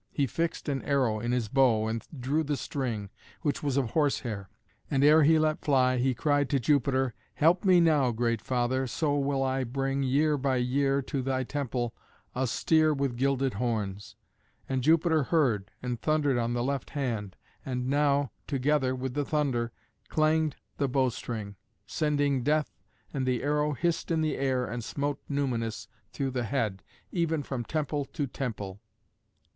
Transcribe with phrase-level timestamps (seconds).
[0.11, 3.11] He fixed an arrow in his bow and drew the string,
[3.43, 4.49] which was of horsehair,
[4.89, 9.15] and ere he let fly, he cried to Jupiter, "Help me now, great Father, so
[9.15, 11.93] will I bring, year by year, to thy temple
[12.33, 14.15] a steer with gilded horns."
[14.67, 17.35] And Jupiter heard, and thundered on the left hand.
[17.63, 19.71] And now, together with the thunder,
[20.09, 22.71] clanged the bow string, sending death,
[23.13, 26.81] and the arrow hissed in the air and smote Numanus through the head,
[27.11, 28.81] even from temple to temple.